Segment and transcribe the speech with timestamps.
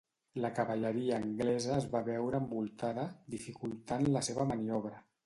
[0.43, 3.05] La cavalleria anglesa es va veure envoltada,
[3.35, 5.05] dificultant la seva maniobra.